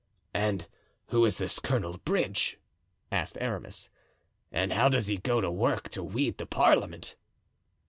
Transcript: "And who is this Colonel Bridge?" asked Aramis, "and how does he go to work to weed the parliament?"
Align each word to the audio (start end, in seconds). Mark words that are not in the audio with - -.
"And 0.33 0.67
who 1.09 1.23
is 1.25 1.37
this 1.37 1.59
Colonel 1.59 1.99
Bridge?" 1.99 2.57
asked 3.11 3.37
Aramis, 3.39 3.87
"and 4.51 4.73
how 4.73 4.89
does 4.89 5.09
he 5.09 5.17
go 5.17 5.41
to 5.41 5.51
work 5.51 5.89
to 5.89 6.01
weed 6.01 6.39
the 6.39 6.47
parliament?" 6.47 7.15